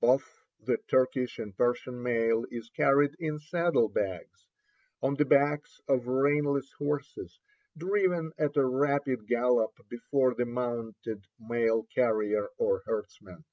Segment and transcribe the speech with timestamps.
[0.00, 4.46] Both the Turkish and Persian mail is carried in saddle bags
[5.02, 7.40] on the backs of reinless horses
[7.76, 13.44] driven at a rapid gallop before the mounted mail carrier or herdsman.